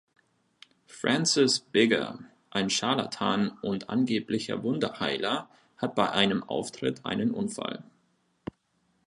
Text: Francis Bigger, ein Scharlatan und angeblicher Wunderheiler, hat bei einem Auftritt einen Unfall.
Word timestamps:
Francis 0.87 1.59
Bigger, 1.59 2.17
ein 2.49 2.71
Scharlatan 2.71 3.51
und 3.61 3.91
angeblicher 3.91 4.63
Wunderheiler, 4.63 5.47
hat 5.77 5.93
bei 5.93 6.09
einem 6.09 6.41
Auftritt 6.43 7.05
einen 7.05 7.29
Unfall. 7.29 7.83